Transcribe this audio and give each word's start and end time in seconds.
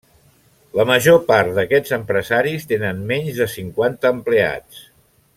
La 0.77 0.85
major 0.91 1.19
part 1.27 1.51
d'aquests 1.57 1.93
empresaris 1.99 2.65
tenen 2.73 3.03
menys 3.11 3.37
de 3.43 3.47
cinquanta 3.57 4.13
empleats. 4.17 4.81